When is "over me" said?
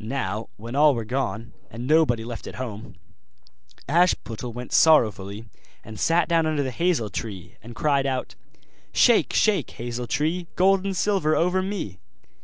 11.36-12.00